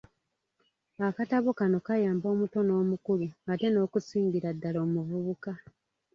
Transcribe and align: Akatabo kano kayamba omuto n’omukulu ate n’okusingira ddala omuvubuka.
Akatabo 1.07 1.49
kano 1.59 1.77
kayamba 1.85 2.25
omuto 2.33 2.59
n’omukulu 2.63 3.27
ate 3.51 3.67
n’okusingira 3.71 4.49
ddala 4.55 4.79
omuvubuka. 4.85 5.51